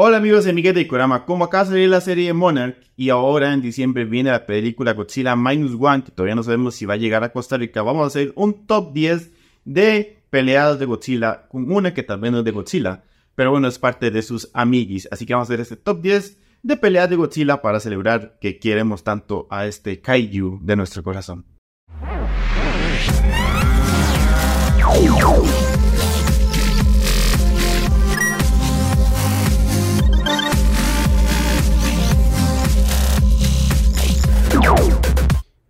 [0.00, 3.60] Hola amigos de Miguel de Kurama, como acá salió la serie Monarch y ahora en
[3.60, 7.24] diciembre viene la película Godzilla Minus One, que todavía no sabemos si va a llegar
[7.24, 9.32] a Costa Rica, vamos a hacer un top 10
[9.64, 13.02] de peleadas de Godzilla, con una que también es de Godzilla,
[13.34, 16.38] pero bueno, es parte de sus amiguis, así que vamos a hacer este top 10
[16.62, 21.44] de peleas de Godzilla para celebrar que queremos tanto a este kaiju de nuestro corazón.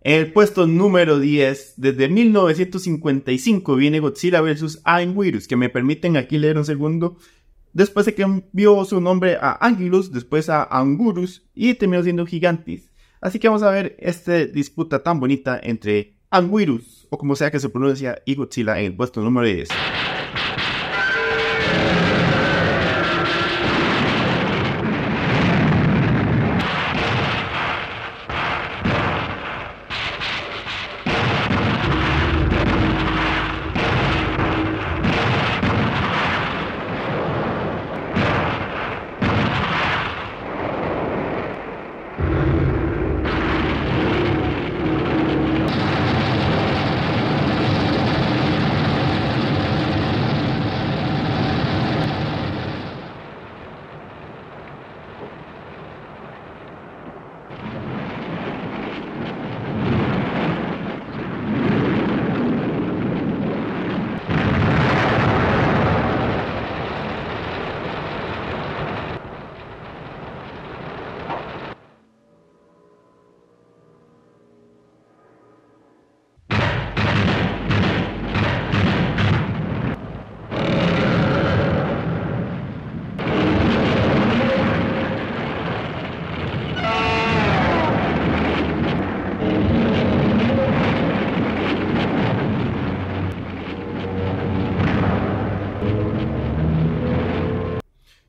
[0.08, 4.80] En el puesto número 10, desde 1955 viene Godzilla vs.
[4.84, 7.18] Anguirus, que me permiten aquí leer un segundo.
[7.74, 12.90] Después se cambió su nombre a Angulus, después a Angurus y terminó siendo Gigantis.
[13.20, 17.60] Así que vamos a ver esta disputa tan bonita entre Anguirus, o como sea que
[17.60, 19.68] se pronuncia, y Godzilla en el puesto número 10.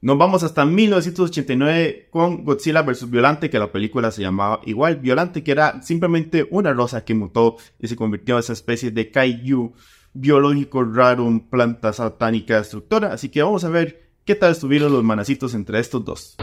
[0.01, 3.09] Nos vamos hasta 1989 con Godzilla vs.
[3.09, 7.57] Violante, que la película se llamaba igual Violante, que era simplemente una rosa que mutó
[7.79, 9.73] y se convirtió en esa especie de kaiju
[10.13, 13.11] biológico raro, planta satánica destructora.
[13.11, 16.37] Así que vamos a ver qué tal estuvieron los manacitos entre estos dos.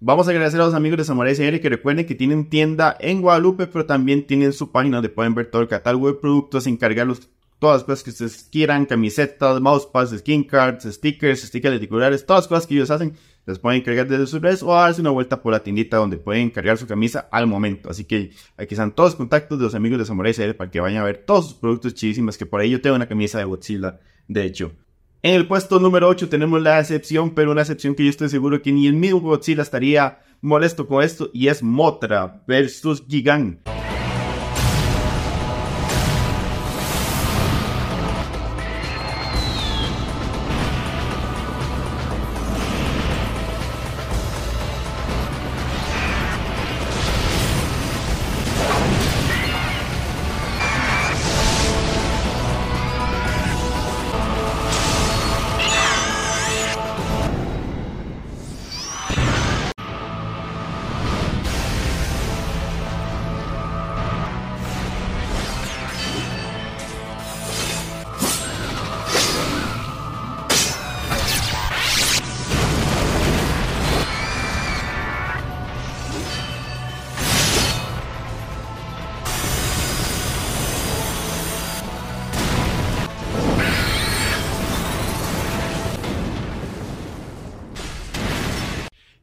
[0.00, 3.22] Vamos a agradecer a los amigos de Samurai Series que recuerden que tienen tienda en
[3.22, 7.28] Guadalupe, pero también tienen su página donde pueden ver todo el catálogo de productos, encargarlos
[7.58, 12.48] todas las cosas que ustedes quieran, camisetas, mousepads, skin cards, stickers, stickers articulares, todas las
[12.48, 15.52] cosas que ellos hacen, les pueden encargar desde sus redes o darse una vuelta por
[15.52, 17.88] la tiendita donde pueden cargar su camisa al momento.
[17.88, 20.80] Así que aquí están todos los contactos de los amigos de Samurai Series para que
[20.80, 23.44] vayan a ver todos sus productos chidísimos, que por ahí yo tengo una camisa de
[23.44, 24.72] Godzilla, de hecho.
[25.22, 28.60] En el puesto número 8 tenemos la excepción, pero una excepción que yo estoy seguro
[28.62, 33.60] que ni el mismo Godzilla estaría molesto con esto, y es Motra versus Gigan.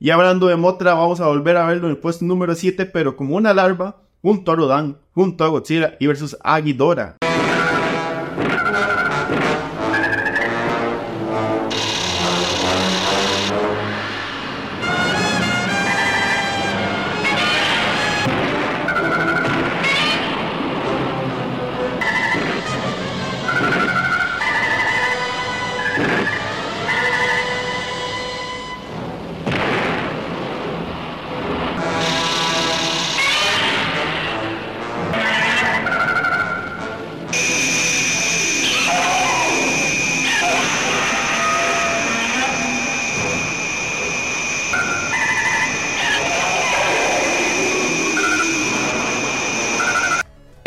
[0.03, 3.15] Y hablando de Motra, vamos a volver a verlo en el puesto número 7, pero
[3.15, 7.15] como una larva, junto a Rodan, junto a Godzilla y versus Aguidora.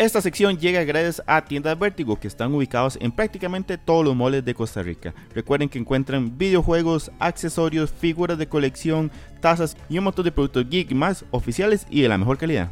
[0.07, 4.45] Esta sección llega gracias a tiendas Vértigo que están ubicados en prácticamente todos los moles
[4.45, 5.13] de Costa Rica.
[5.35, 9.11] Recuerden que encuentran videojuegos, accesorios, figuras de colección,
[9.41, 12.71] tazas y un montón de productos geek más oficiales y de la mejor calidad.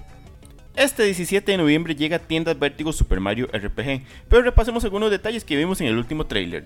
[0.78, 5.44] Este 17 de noviembre llega a tiendas Vértigo Super Mario RPG, pero repasemos algunos detalles
[5.44, 6.64] que vimos en el último trailer.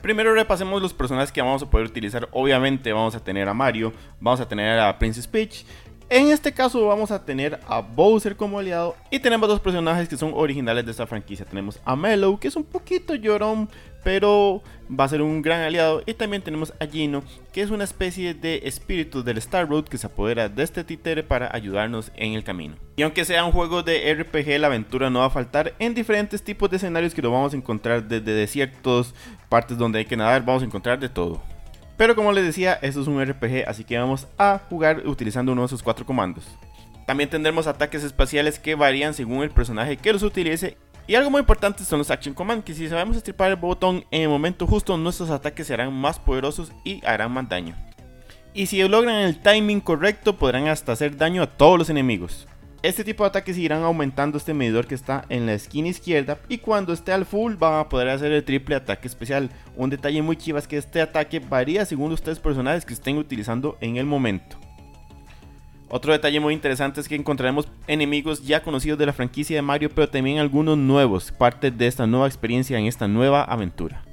[0.00, 2.28] Primero repasemos los personajes que vamos a poder utilizar.
[2.30, 5.64] Obviamente vamos a tener a Mario, vamos a tener a Princess Peach
[6.10, 10.16] en este caso vamos a tener a Bowser como aliado y tenemos dos personajes que
[10.16, 11.44] son originales de esta franquicia.
[11.44, 13.68] Tenemos a Mellow, que es un poquito llorón,
[14.02, 16.02] pero va a ser un gran aliado.
[16.06, 17.22] Y también tenemos a Gino,
[17.52, 21.22] que es una especie de espíritu del Star Road que se apodera de este títere
[21.22, 22.76] para ayudarnos en el camino.
[22.96, 26.42] Y aunque sea un juego de RPG, la aventura no va a faltar en diferentes
[26.42, 29.14] tipos de escenarios que lo vamos a encontrar desde desiertos,
[29.48, 31.42] partes donde hay que nadar, vamos a encontrar de todo.
[31.98, 35.62] Pero como les decía, esto es un RPG, así que vamos a jugar utilizando uno
[35.62, 36.44] de esos cuatro comandos.
[37.06, 40.76] También tendremos ataques espaciales que varían según el personaje que los utilice.
[41.08, 44.22] Y algo muy importante son los Action Command, que si sabemos estripar el botón en
[44.22, 47.74] el momento justo, nuestros ataques serán más poderosos y harán más daño.
[48.54, 52.46] Y si logran el timing correcto, podrán hasta hacer daño a todos los enemigos.
[52.80, 56.58] Este tipo de ataques irán aumentando este medidor que está en la esquina izquierda y
[56.58, 59.50] cuando esté al full van a poder hacer el triple ataque especial.
[59.74, 63.18] Un detalle muy chiva es que este ataque varía según los tres personajes que estén
[63.18, 64.58] utilizando en el momento.
[65.88, 69.90] Otro detalle muy interesante es que encontraremos enemigos ya conocidos de la franquicia de Mario,
[69.92, 74.04] pero también algunos nuevos, parte de esta nueva experiencia en esta nueva aventura.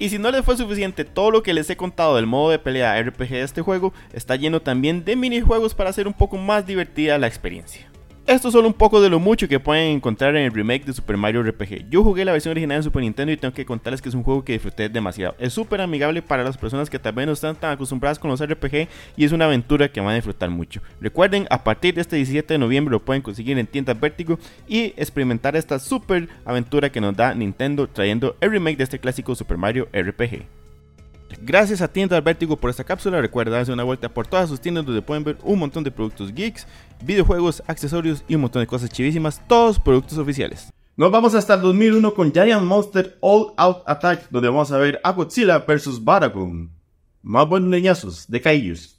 [0.00, 2.58] Y si no les fue suficiente todo lo que les he contado del modo de
[2.58, 6.66] pelea RPG de este juego, está lleno también de minijuegos para hacer un poco más
[6.66, 7.87] divertida la experiencia.
[8.28, 10.92] Esto es solo un poco de lo mucho que pueden encontrar en el remake de
[10.92, 11.88] Super Mario RPG.
[11.88, 14.22] Yo jugué la versión original en Super Nintendo y tengo que contarles que es un
[14.22, 15.34] juego que disfruté demasiado.
[15.38, 18.46] Es súper amigable para las personas que tal vez no están tan acostumbradas con los
[18.46, 18.86] RPG
[19.16, 20.82] y es una aventura que van a disfrutar mucho.
[21.00, 24.38] Recuerden, a partir de este 17 de noviembre lo pueden conseguir en tiendas Vertigo
[24.68, 29.34] y experimentar esta super aventura que nos da Nintendo trayendo el remake de este clásico
[29.34, 30.57] Super Mario RPG.
[31.40, 33.20] Gracias a Tiendas Vértigo por esta cápsula.
[33.20, 36.34] Recuerda darse una vuelta por todas sus tiendas donde pueden ver un montón de productos
[36.34, 36.66] geeks,
[37.02, 40.72] videojuegos, accesorios y un montón de cosas chivísimas, todos productos oficiales.
[40.96, 45.00] Nos vamos hasta el 2001 con Giant Monster All Out Attack, donde vamos a ver
[45.04, 46.70] a Godzilla vs Baragon.
[47.22, 48.97] Más buenos leñazos de Kaijus.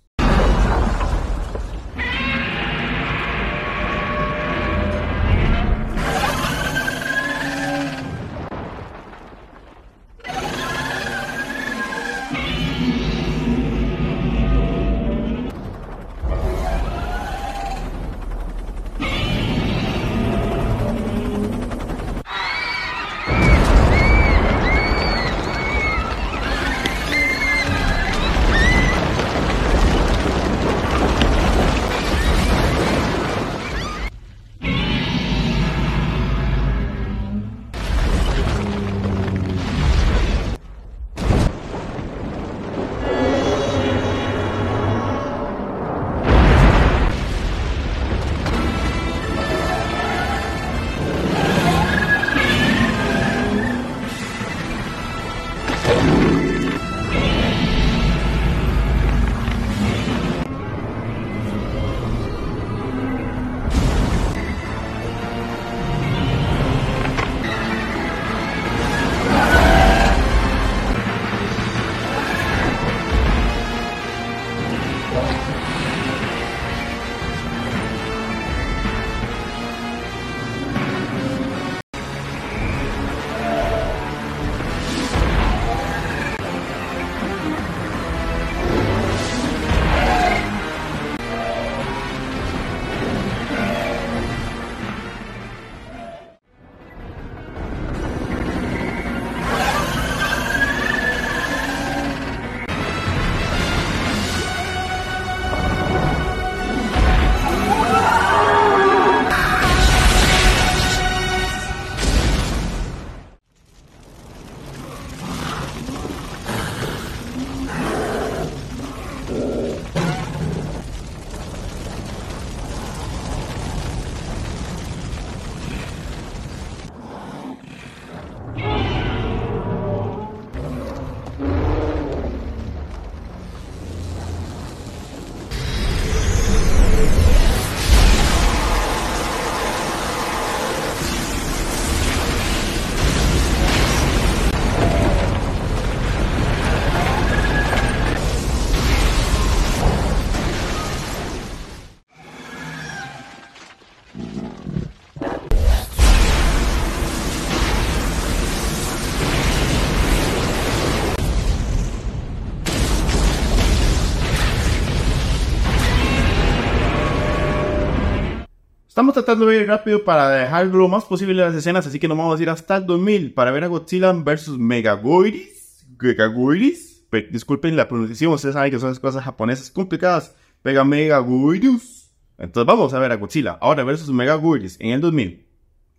[169.00, 172.18] Estamos tratando de ir rápido para dejar lo más posible las escenas, así que nos
[172.18, 174.58] vamos a ir hasta el 2000 para ver a Godzilla vs.
[174.58, 175.88] Megagoiris.
[175.98, 177.06] Megagoiris.
[177.32, 180.36] Disculpen la pronunciación, ustedes saben que son las cosas japonesas complicadas.
[180.64, 180.82] Pega.
[180.82, 185.46] Entonces vamos a ver a Godzilla ahora versus Megagoiris en el 2000.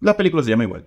[0.00, 0.84] La película se llama igual.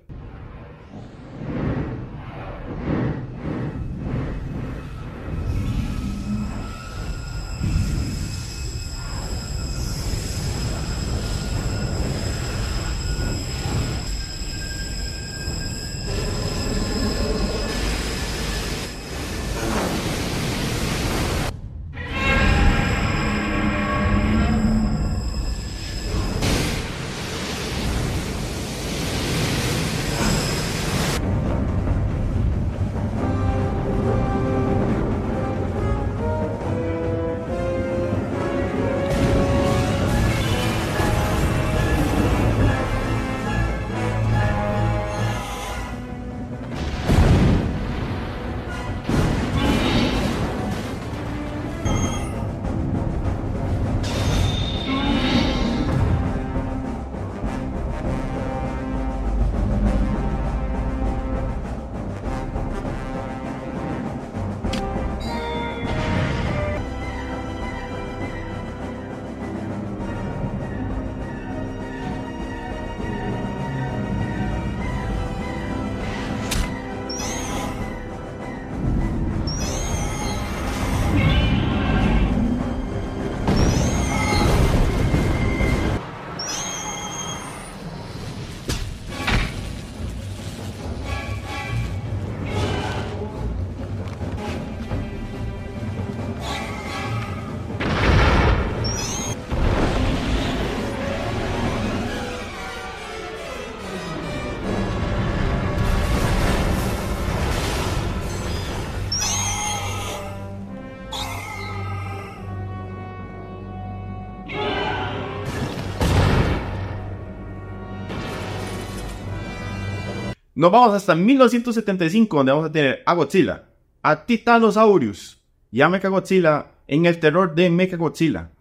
[120.56, 123.64] Nos vamos hasta 1975, donde vamos a tener a Godzilla,
[124.04, 125.42] a Titanosaurus
[125.72, 128.52] y a Mechagodzilla en el terror de Mechagodzilla.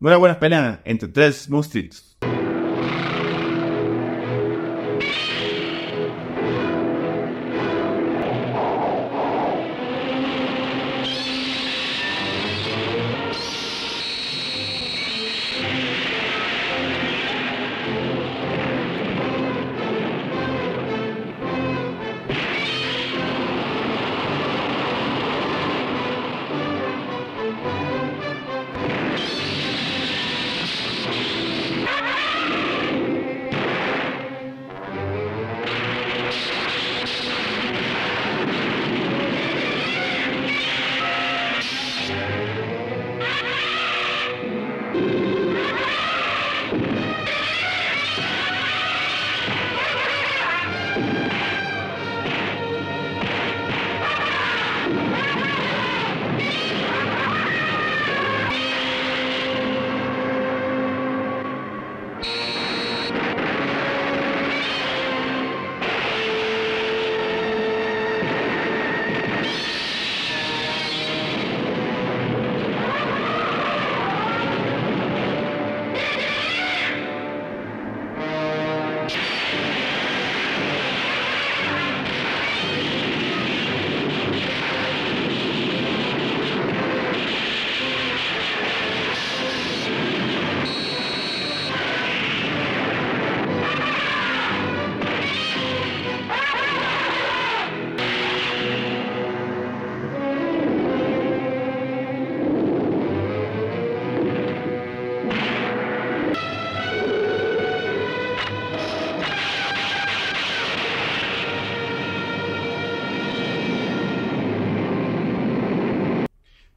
[0.00, 2.16] Una buena pelea entre tres monstruos.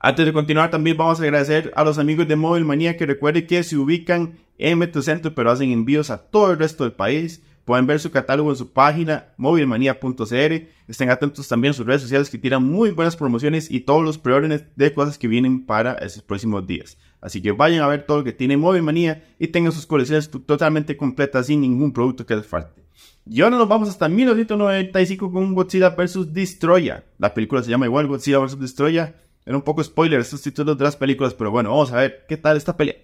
[0.05, 3.47] Antes de continuar, también vamos a agradecer a los amigos de Mobile Manía que recuerden
[3.47, 7.41] que se ubican en Metrocentro, pero hacen envíos a todo el resto del país.
[7.63, 10.67] Pueden ver su catálogo en su página movilmanía.cr.
[10.89, 14.17] Estén atentos también a sus redes sociales que tienen muy buenas promociones y todos los
[14.17, 16.97] preórdenes de cosas que vienen para esos próximos días.
[17.21, 20.29] Así que vayan a ver todo lo que tiene Mobile Manía y tengan sus colecciones
[20.29, 22.83] totalmente completas sin ningún producto que les falte.
[23.25, 26.33] Y ahora nos vamos hasta 1995 con Godzilla vs.
[26.33, 27.05] Destroya.
[27.17, 28.59] La película se llama igual Godzilla vs.
[28.59, 32.25] Destroya era un poco spoiler estos títulos de las películas, pero bueno, vamos a ver
[32.27, 32.97] qué tal esta pelea.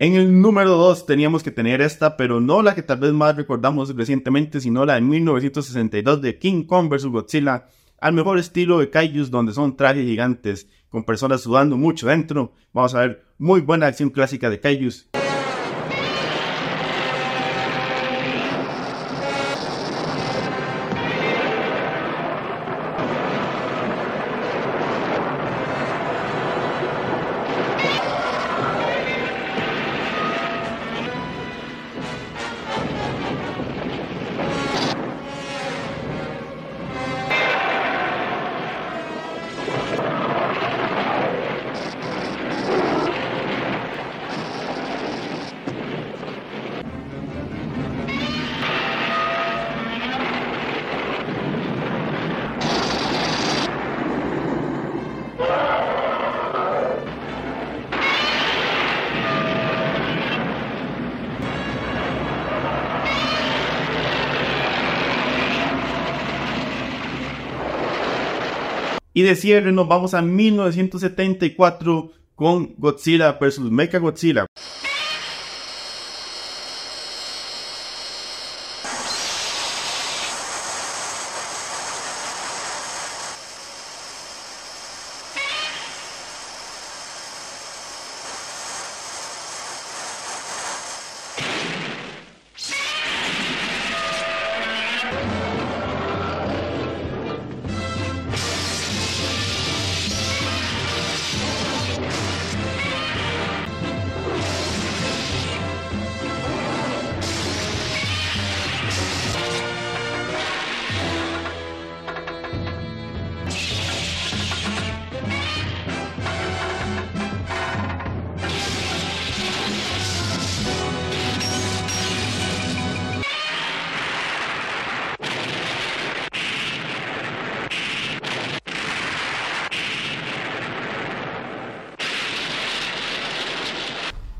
[0.00, 3.34] En el número 2 teníamos que tener esta, pero no la que tal vez más
[3.34, 7.06] recordamos recientemente, sino la de 1962 de King Kong vs.
[7.06, 7.66] Godzilla,
[8.00, 12.52] al mejor estilo de Kaijus, donde son trajes gigantes con personas sudando mucho dentro.
[12.72, 15.08] Vamos a ver muy buena acción clásica de Kaijus.
[69.18, 73.58] Y de cierre nos vamos a 1974 con Godzilla vs.
[73.58, 74.46] Mecha Godzilla.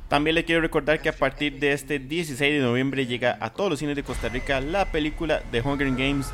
[0.08, 3.68] También le quiero recordar que a partir de este 16 de noviembre llega a todos
[3.68, 6.32] los cines de Costa Rica la película de Hunger Games,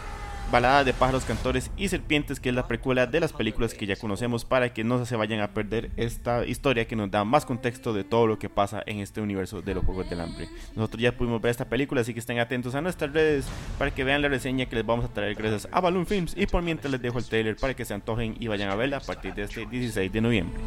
[0.52, 3.96] Balada de pájaros, cantores y serpientes, que es la precuela de las películas que ya
[3.96, 7.92] conocemos para que no se vayan a perder esta historia que nos da más contexto
[7.92, 10.48] de todo lo que pasa en este universo de los Juegos del Hambre.
[10.76, 13.46] Nosotros ya pudimos ver esta película, así que estén atentos a nuestras redes
[13.78, 16.46] para que vean la reseña que les vamos a traer gracias a Balloon Films y
[16.46, 19.00] por mientras les dejo el trailer para que se antojen y vayan a verla a
[19.00, 20.60] partir de este 16 de noviembre.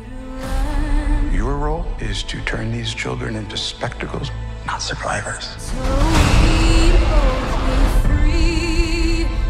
[1.48, 4.32] Your role is to turn these children into spectacles,
[4.66, 5.72] not survivors.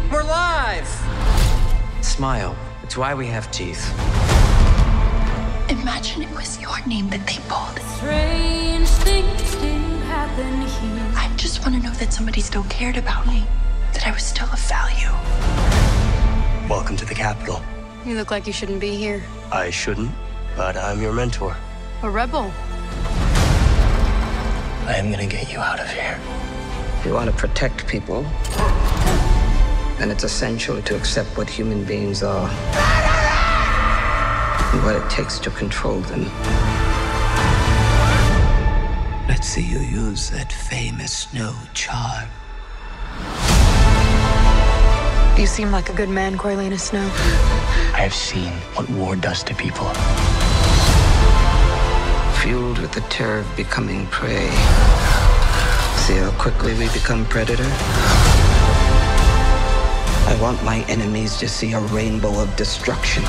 [0.08, 0.86] We're live!
[2.00, 2.56] Smile.
[2.84, 3.84] It's why we have teeth.
[5.68, 7.80] Imagine it was your name that they pulled.
[7.96, 11.12] Strange things did happen here.
[11.16, 13.44] I just want to know that somebody still cared about me,
[13.92, 15.10] that I was still of value.
[16.70, 17.60] Welcome to the capital.
[18.06, 19.20] You look like you shouldn't be here.
[19.50, 20.12] I shouldn't,
[20.56, 21.56] but I'm your mentor.
[22.00, 22.52] A rebel.
[24.86, 26.16] I am gonna get you out of here.
[27.00, 28.22] If you want to protect people,
[29.98, 32.48] then it's essential to accept what human beings are
[34.72, 36.26] and what it takes to control them.
[39.26, 42.28] Let's see you use that famous snow charm.
[45.36, 47.10] You seem like a good man, Corleone Snow.
[47.92, 49.90] I have seen what war does to people.
[52.48, 54.48] Fueled with the terror of becoming prey.
[56.06, 57.68] See how quickly we become predator?
[60.26, 63.22] I want my enemies to see a rainbow of destruction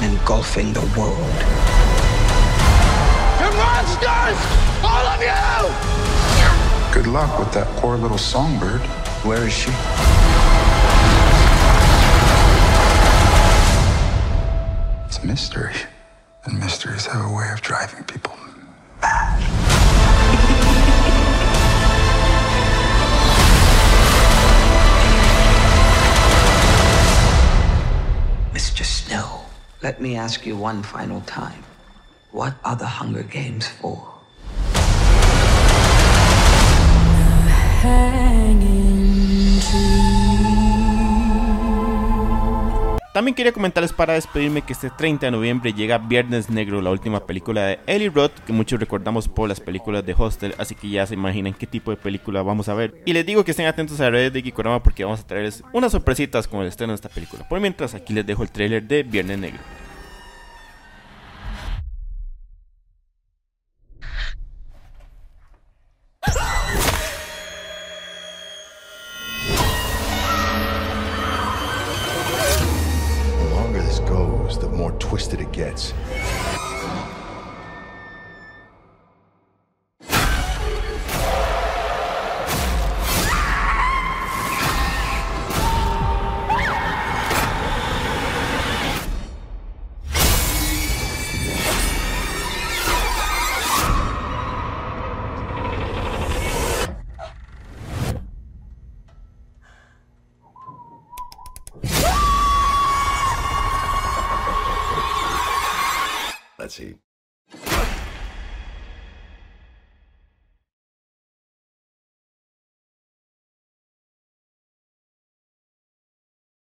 [0.00, 1.38] engulfing the world.
[3.40, 4.38] You're monsters!
[4.84, 6.94] All of you!
[6.94, 8.80] Good luck with that poor little songbird.
[9.26, 9.72] Where is she?
[15.08, 15.74] It's a mystery.
[16.46, 18.36] And mysteries have a way of driving people
[19.02, 19.42] mad.
[28.52, 28.84] Mr.
[28.84, 29.40] Snow,
[29.82, 31.64] let me ask you one final time.
[32.30, 34.14] What are the Hunger Games for?
[37.82, 38.45] Hanging
[43.16, 47.24] También quería comentarles para despedirme que este 30 de noviembre llega Viernes Negro, la última
[47.24, 51.06] película de Ellie Roth, que muchos recordamos por las películas de Hostel, así que ya
[51.06, 53.00] se imaginan qué tipo de película vamos a ver.
[53.06, 55.64] Y les digo que estén atentos a las redes de Gikorama porque vamos a traerles
[55.72, 57.48] unas sorpresitas con el estreno de esta película.
[57.48, 59.60] Por mientras, aquí les dejo el tráiler de Viernes Negro.
[74.76, 75.92] more twisted it gets.